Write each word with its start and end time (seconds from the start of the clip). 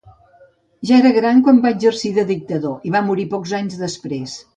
Ja 0.91 0.95
era 1.01 1.11
gran 1.17 1.43
quan 1.47 1.59
va 1.65 1.71
exercir 1.75 2.11
de 2.15 2.23
dictador 2.31 2.89
i 2.91 2.95
va 2.99 3.03
morir 3.11 3.27
pocs 3.35 3.55
anys 3.59 3.77
després. 3.83 4.35